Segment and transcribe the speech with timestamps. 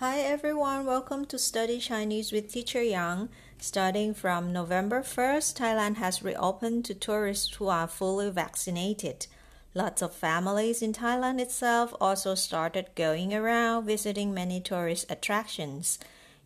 [0.00, 3.28] Hi everyone, welcome to Study Chinese with Teacher Yang.
[3.58, 9.26] Starting from November 1st, Thailand has reopened to tourists who are fully vaccinated.
[9.74, 15.98] Lots of families in Thailand itself also started going around visiting many tourist attractions.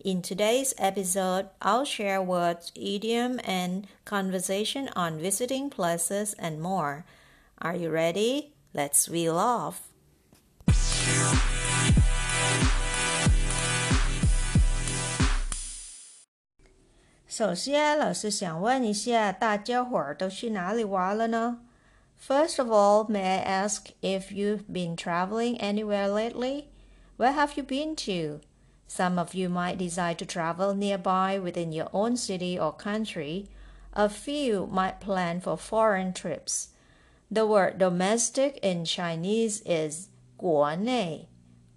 [0.04, 7.04] In today's episode, I'll share words, idiom, and conversation on visiting places and more.
[7.62, 8.54] Are you ready?
[8.75, 9.93] Let's wheel off.
[17.33, 21.59] 首先，老师想问一下，大家伙儿都去哪里玩了呢？
[22.19, 26.65] First of all, may I ask if you've been traveling anywhere lately?
[27.18, 28.41] Where have you been to?
[28.87, 33.45] Some of you might decide to travel nearby within your own city or country.
[33.94, 36.69] A few might plan for foreign trips.
[37.30, 41.28] The word domestic in Chinese is 国内,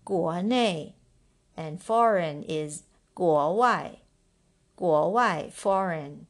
[0.05, 0.95] 国内,
[1.55, 3.99] and foreign is 国外,
[4.77, 6.27] 国外 foreign.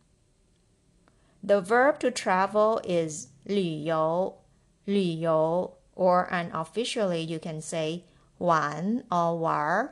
[1.43, 4.39] The verb to travel is 旅游,
[4.87, 8.05] 旅游, or unofficially you can say
[8.39, 9.91] 玩 or 玩.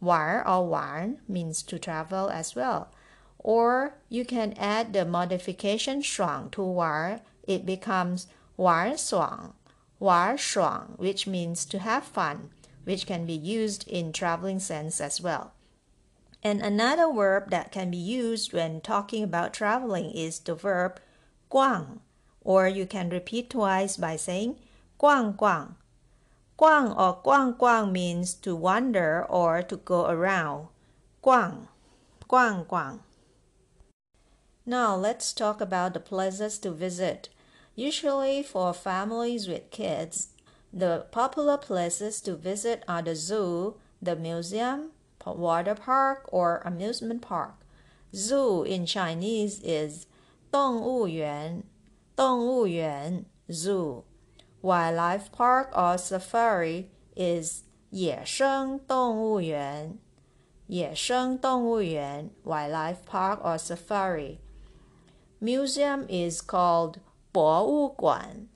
[0.00, 2.88] War or warn means to travel as well.
[3.38, 7.20] Or you can add the modification 爽 to war.
[7.46, 9.54] It becomes 玩爽,
[9.98, 12.50] 玩爽, which means to have fun,
[12.84, 15.52] which can be used in traveling sense as well.
[16.43, 20.99] And another verb that can be used when talking about traveling is the verb
[21.49, 21.99] guang,
[22.43, 24.57] or you can repeat twice by saying
[24.99, 25.75] guang guang.
[26.59, 30.67] Guang or guang guang means to wander or to go around.
[31.23, 31.69] Guang,
[32.27, 32.99] guang guang.
[34.65, 37.29] Now let's talk about the places to visit.
[37.75, 40.29] Usually for families with kids,
[40.71, 44.91] the popular places to visit are the zoo, the museum,
[45.24, 47.54] water park, or amusement park.
[48.14, 50.06] Zoo in Chinese is
[50.50, 51.62] 动物园,
[52.16, 54.04] 动物园 zoo.
[54.62, 59.98] Wildlife park or safari is 野生动物园,
[60.66, 64.38] 野生动物园 wildlife park or safari.
[65.40, 66.96] Museum is called
[67.30, 68.48] 博物馆,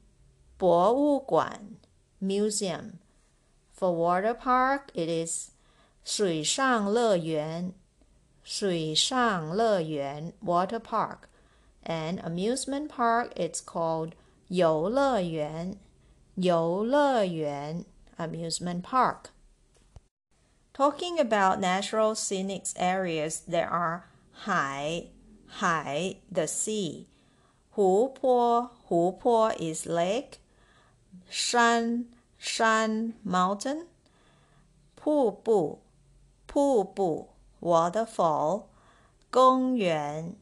[0.59, 1.77] 博物馆
[2.21, 2.99] museum.
[3.73, 5.51] For water park, it is
[6.07, 7.73] 水上乐园,
[8.43, 11.29] 水上乐园 water park.
[11.85, 14.13] And amusement park, it's called
[14.49, 15.77] 游乐园,
[16.37, 17.85] 游乐园
[18.17, 19.31] amusement park.
[20.75, 25.09] Talking about natural scenic areas, there are 海,
[25.47, 27.07] 海 the sea.
[27.71, 30.39] 湖泊,湖泊 is lake.
[31.29, 32.07] 山,
[32.39, 33.87] 山 mountain.
[34.95, 35.81] 瀑布,
[36.47, 37.31] 瀑布
[37.61, 38.65] waterfall.
[39.31, 40.37] 公园,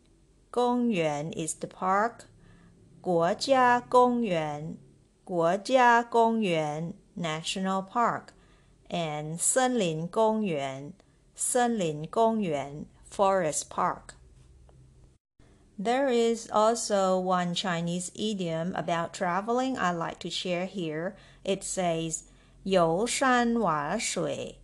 [0.50, 2.26] 公园 is the park.
[3.00, 4.76] 国家公园,
[5.25, 8.28] 国家公园 national park.
[8.88, 10.93] And 森林公园,
[11.37, 14.15] 森林公园 forest park.
[15.78, 21.15] There is also one Chinese idiom about traveling I like to share here.
[21.43, 22.25] It says
[22.65, 24.59] 游山玩水,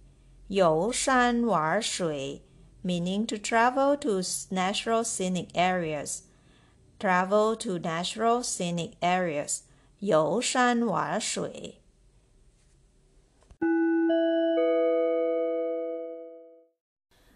[0.50, 2.42] 游山玩水
[2.86, 6.22] meaning to travel to natural scenic areas.
[7.00, 9.62] Travel to natural scenic areas.
[9.98, 11.80] 游山玩水.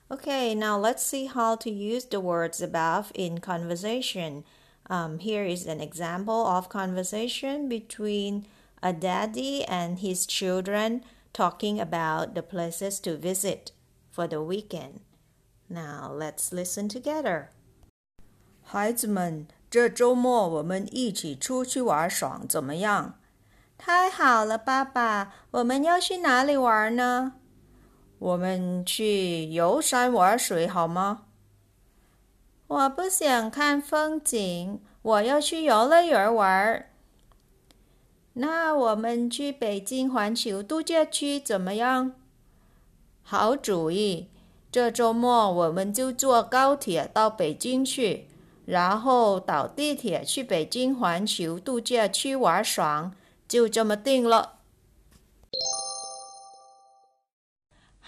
[0.08, 4.44] Okay, now let's see how to use the words above in conversation.
[4.88, 8.46] Um, here is an example of conversation between
[8.82, 11.04] a daddy and his children
[11.34, 13.72] talking about the places to visit
[14.10, 15.00] for the weekend.
[15.68, 17.48] Now let's listen together.
[18.62, 23.18] 孩子们，这周末我们一起出去玩耍，怎么样？
[23.78, 25.32] 太好了，爸爸！
[25.52, 27.34] 我们要去哪里玩呢？
[28.18, 31.22] 我们去游山玩水好吗？
[32.66, 36.86] 我不想看风景，我要去游乐园玩。
[38.37, 42.11] 那我们去北京环球度假区怎么样？
[43.23, 44.27] 好主意！
[44.69, 48.27] 这周末我们就坐高铁到北京去，
[48.65, 53.13] 然后倒地铁去北京环球度假区玩耍，
[53.47, 54.59] 就这么定了。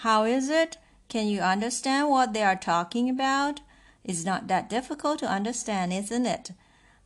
[0.02, 0.76] How is it?
[1.08, 3.60] Can you understand what they are talking about?
[4.04, 6.50] It's not that difficult to understand, isn't it?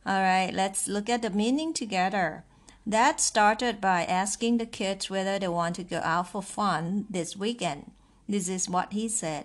[0.03, 2.43] All right, let's look at the meaning together.
[2.86, 7.36] That started by asking the kids whether they want to go out for fun this
[7.36, 7.90] weekend.
[8.26, 9.44] This is what he said.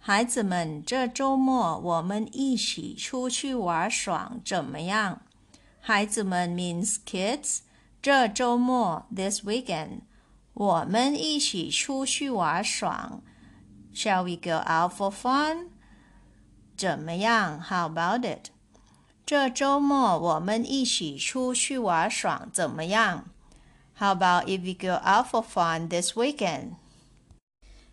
[0.00, 5.20] 孩子们，这周末我们一起出去玩耍，怎么样？
[5.80, 7.60] 孩子们 means kids。
[8.02, 10.00] 这周末 this weekend，
[10.54, 13.20] 我们一起出去玩耍。
[13.94, 15.68] Shall we go out for fun？
[16.76, 17.60] 怎么样？
[17.60, 18.50] How about it？
[19.26, 23.24] 这周末我们一起出去玩耍，怎么样？
[23.98, 26.72] How about if we go out for fun this weekend?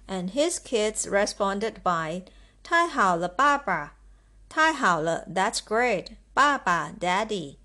[0.07, 2.23] And his kids responded by,
[2.63, 3.95] 太好了，爸爸。
[4.49, 6.17] 太好了，That's great.
[6.33, 7.57] 爸爸，Daddy.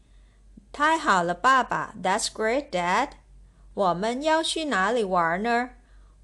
[0.70, 3.10] 太好了，爸爸，That's great, Dad.
[3.72, 5.70] 我们要去哪里玩呢？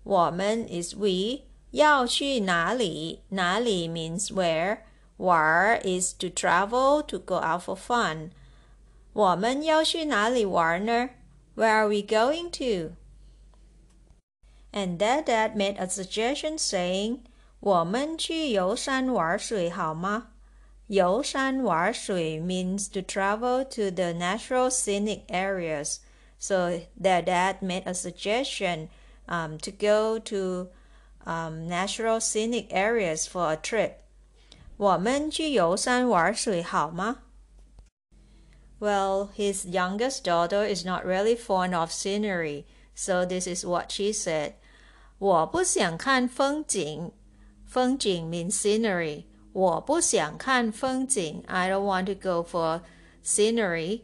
[0.02, 3.22] 我们 is we 要去哪里？
[3.30, 4.80] 哪里 means where.
[5.16, 8.30] 玩 is to travel to go out for fun.
[9.12, 11.10] 我们要去哪里玩呢？
[11.56, 12.92] Where are we going to?
[14.72, 17.20] And Dad Dad made a suggestion saying,
[17.58, 20.28] 我们去游山玩水好吗？
[20.86, 25.98] 游山玩水 means to travel to the natural scenic areas.
[26.38, 28.88] So their dad made a suggestion
[29.28, 30.68] um, to go to
[31.26, 34.02] um, natural scenic areas for a trip.
[34.76, 37.18] 我们去游山玩水好吗?
[38.80, 42.64] Well, his youngest daughter is not really fond of scenery,
[42.94, 44.54] so this is what she said.
[45.18, 47.12] 我不想看风景。
[47.66, 49.24] 风景 means scenery.
[49.52, 51.44] 我不想看风景。
[51.46, 52.80] I don't want to go for
[53.22, 54.00] scenery.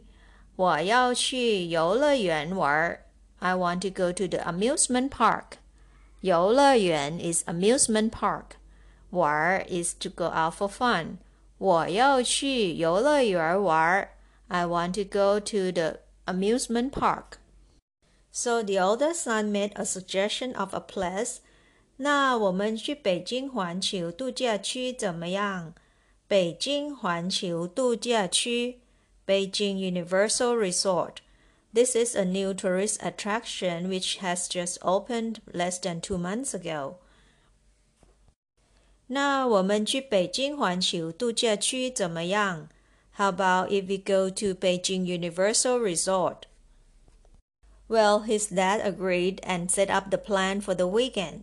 [0.56, 3.00] 我要去游乐园玩。
[3.38, 5.58] I want to go to the amusement park.
[6.20, 8.56] 游乐园 is amusement park.
[9.10, 11.18] 玩 is to go out for fun.
[11.58, 14.08] 我要去游乐园玩。
[14.48, 17.38] I want to go to the amusement park.
[18.30, 21.38] So the older son made a suggestion of a place
[21.96, 25.74] 那我们去北京环球度假区怎么样？
[26.28, 28.80] 北京环球度假区
[29.26, 36.18] （Beijing Universal Resort）。This is a new tourist attraction which has just opened less than two
[36.18, 36.96] months ago.
[39.13, 42.69] 那我们去北京环球度假区怎么样
[43.17, 46.43] ？How about if we go to Beijing Universal Resort?
[47.89, 51.41] Well, his dad agreed and set up the plan for the weekend.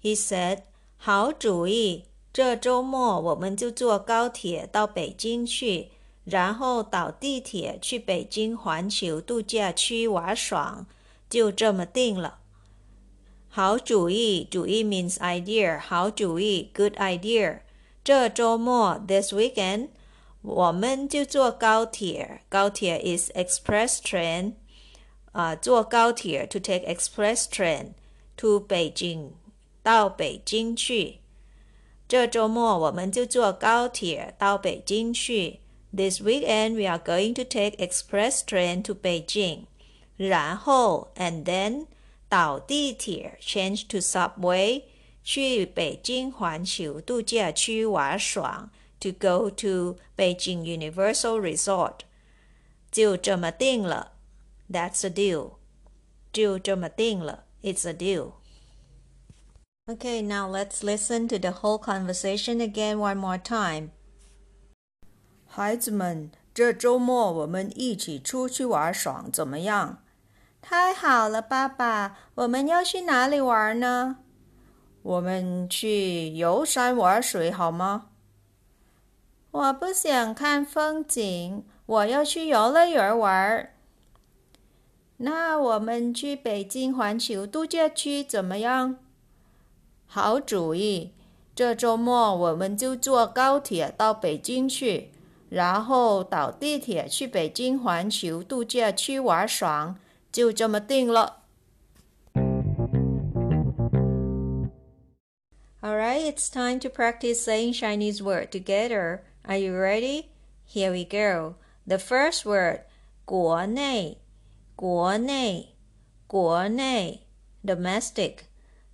[0.00, 0.60] He said,
[0.96, 5.88] 好主意，这周末我们就坐高铁到北京去，
[6.22, 10.86] 然后倒地铁去北京环球度假区玩耍，
[11.28, 12.38] 就这么定了。
[13.53, 17.59] 好主意，主意 means idea，好主意，good idea。
[18.03, 19.89] 这周末 this weekend，
[20.41, 24.53] 我们就坐高铁，高铁 is express train，
[25.31, 27.93] 啊，坐高铁 to take express train
[28.37, 29.33] to 北京。
[29.81, 31.19] 到北京去。
[32.07, 35.61] 这周末我们就坐高铁到北京去。
[35.95, 39.65] This weekend we are going to take express train to Beijing.
[40.17, 41.87] 然后 and then
[42.33, 44.83] 倒地铁 change to subway
[45.23, 48.71] 去北京环球度假区玩耍。
[49.01, 51.99] To go to Beijing Universal Resort.
[52.91, 54.11] 就这么定了。
[54.69, 55.53] That's a deal.
[56.33, 57.45] 就这么定了。
[57.63, 58.33] It's a deal.
[59.85, 63.91] Okay, now let's listen to the whole conversation again one more time.
[65.47, 70.02] 孩子们，这周末我们一起出去玩耍，怎么样？
[70.66, 72.16] 太好了，爸爸！
[72.36, 74.16] 我们要去哪里玩呢？
[75.02, 78.06] 我们去游山玩水好吗？
[79.50, 83.74] 我不想看风景，我要去游乐园玩。
[85.18, 88.96] 那我们去北京环球度假区怎么样？
[90.06, 91.12] 好主意！
[91.54, 95.10] 这周末我们就坐高铁到北京去，
[95.50, 99.96] 然后倒地铁去北京环球度假区玩耍，
[100.33, 101.43] 就这么定了。
[105.81, 109.21] Alright, it's time to practice saying Chinese word together.
[109.43, 110.27] Are you ready?
[110.65, 111.55] Here we go.
[111.87, 112.81] The first word,
[113.25, 114.17] 国内,
[114.75, 115.75] 国内,
[116.27, 117.21] 国内,
[117.63, 118.45] domestic.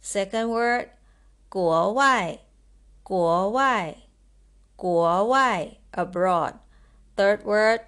[0.01, 0.89] Second word,
[1.49, 2.39] 国外，
[3.03, 3.97] 国外，
[4.75, 7.81] 国外，abroad。Third word，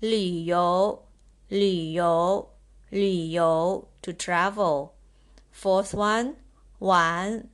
[0.00, 1.04] 旅游，
[1.48, 2.50] 旅游，
[2.90, 6.34] 旅游，to travel。Fourth one，
[6.78, 7.48] 玩，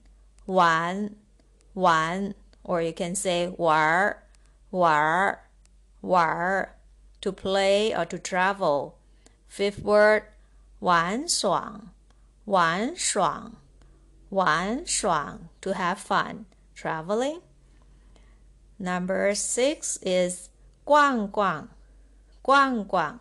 [0.46, 1.14] 玩，
[1.74, 4.16] 玩，or you can say 玩，
[4.70, 5.38] 玩，
[6.00, 6.68] 玩，
[7.20, 10.24] to play or to travel。Fifth word，
[10.78, 11.92] 玩爽，
[12.44, 13.56] 玩爽。
[14.30, 16.44] 玩爽 to have fun,
[16.76, 17.40] traveling.
[18.76, 20.48] Number six is
[20.84, 21.68] 逛逛,
[22.40, 23.18] 逛逛,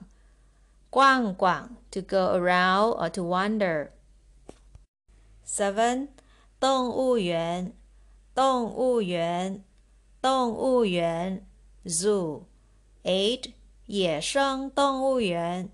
[0.93, 3.91] 逛逛 to go around or to wander.
[5.45, 6.09] Seven
[6.59, 7.73] 动物园
[8.33, 9.63] 动物园
[10.21, 11.45] 动物园
[11.85, 12.43] zoo.
[13.03, 13.53] Eight
[13.85, 15.69] 野生动物园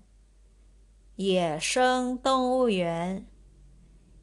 [1.16, 3.26] 野生动物园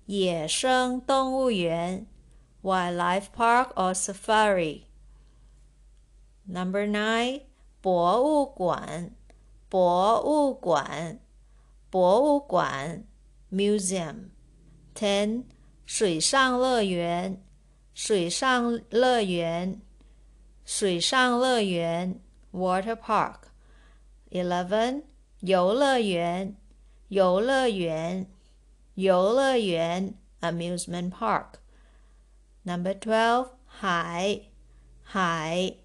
[0.06, 2.08] 野生动物园
[2.64, 4.86] wildlife park or safari.
[6.48, 7.42] Number nine
[7.82, 9.12] 博物馆
[9.70, 11.20] 博物馆
[11.90, 13.04] 博物馆
[13.52, 14.30] museum.
[14.96, 15.44] Ten
[15.86, 17.44] 水上乐园
[17.94, 19.82] 水上乐园
[20.66, 22.20] 水上乐园
[22.52, 23.36] water park.
[24.32, 25.04] Eleven
[25.42, 26.56] 游乐园
[27.10, 28.28] 游乐园
[28.96, 31.56] 游乐园 amusement park.
[32.64, 34.42] Number twelve 海
[35.04, 35.76] 海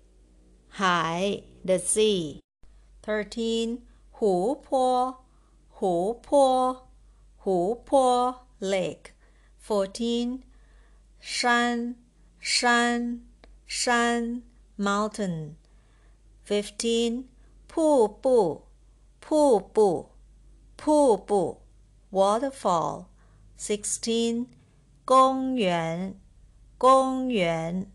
[0.69, 2.41] 海 the sea.
[3.03, 5.25] Thirteen 湖泊
[5.69, 6.89] 湖泊
[7.37, 9.13] 湖泊 lake.
[9.61, 10.43] Fourteen
[11.21, 11.97] 山
[12.41, 13.23] 山
[13.67, 14.43] 山
[14.77, 15.55] mountain.
[16.47, 17.25] Fifteen
[17.67, 18.67] 瀑布
[19.21, 20.11] 瀑布
[20.77, 21.63] 瀑布
[22.11, 23.07] waterfall.
[23.59, 24.47] Sixteen
[25.05, 26.21] 公园
[26.77, 27.91] 公园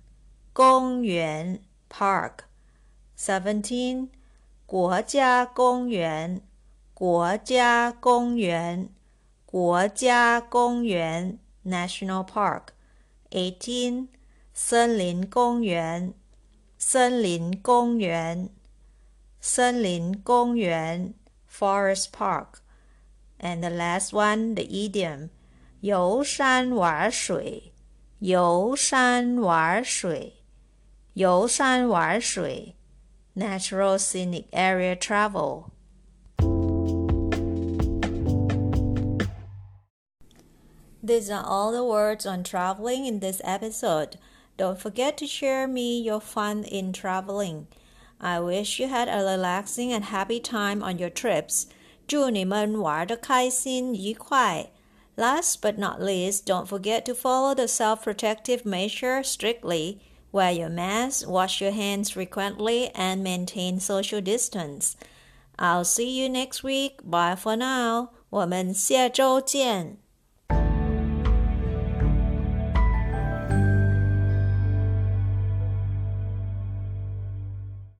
[0.54, 2.46] 公园 park.
[3.18, 4.10] Seventeen
[4.69, 6.43] 国家公园
[6.93, 8.91] 国家公园
[9.47, 12.65] 国家公园 national park.
[13.31, 14.09] Eighteen
[14.53, 16.13] 森林公园
[16.77, 18.51] 森林公园
[19.41, 21.15] 森林公园
[21.51, 22.61] forest park.
[23.39, 25.31] And the last one, the idiom
[25.81, 27.73] 游山玩水
[28.19, 30.43] 游山玩水
[31.15, 32.75] 游山玩水
[33.38, 35.72] natural scenic area travel.
[41.02, 44.18] These are all the words on traveling in this episode.
[44.56, 47.68] Don't forget to share me your fun in traveling.
[48.22, 51.68] I wish you had a relaxing and happy time on your trips.
[52.08, 54.70] 祝你们玩得开心愉快。
[55.16, 60.00] Last but not least, don't forget to follow the self-protective measure strictly.
[60.32, 64.98] Wear your mask, wash your hands frequently, and maintain social distance.
[65.60, 67.00] I'll see you next week.
[67.04, 68.10] Bye for now.
[68.30, 69.98] 我们下周见。